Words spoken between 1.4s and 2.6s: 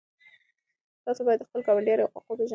د خپلو ګاونډیانو حقوق وپېژنئ.